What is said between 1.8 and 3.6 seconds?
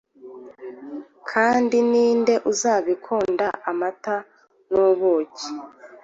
ni nde uzabikunda